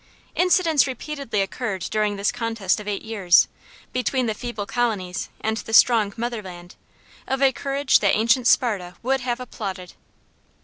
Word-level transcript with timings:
"Incidents 0.33 0.87
repeatedly 0.87 1.41
occurred 1.43 1.81
during 1.91 2.15
this 2.15 2.31
contest 2.31 2.79
of 2.79 2.87
eight 2.87 3.03
years, 3.03 3.47
between 3.93 4.25
the 4.25 4.33
feeble 4.33 4.65
colonies 4.65 5.29
and 5.41 5.57
the 5.57 5.73
strong 5.75 6.11
mother 6.17 6.41
land, 6.41 6.75
of 7.27 7.39
a 7.39 7.51
courage 7.51 7.99
that 7.99 8.15
ancient 8.15 8.47
Sparta 8.47 8.95
would 9.03 9.21
have 9.21 9.39
applauded. 9.39 9.93